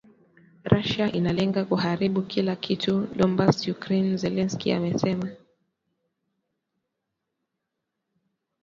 [0.63, 5.29] Russia inalenga kuharibu kila kitu Donbas Ukraine Zelensky amesema